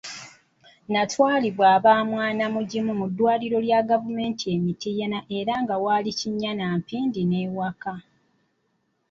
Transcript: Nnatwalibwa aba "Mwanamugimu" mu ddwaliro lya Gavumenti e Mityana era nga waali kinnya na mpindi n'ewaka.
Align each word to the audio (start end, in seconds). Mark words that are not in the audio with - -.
Nnatwalibwa 0.87 1.65
aba 1.75 1.93
"Mwanamugimu" 2.09 2.91
mu 2.99 3.05
ddwaliro 3.11 3.57
lya 3.65 3.79
Gavumenti 3.89 4.43
e 4.55 4.57
Mityana 4.65 5.19
era 5.39 5.53
nga 5.63 5.75
waali 5.83 6.11
kinnya 6.19 6.51
na 6.59 6.65
mpindi 6.77 7.21
n'ewaka. 7.25 7.93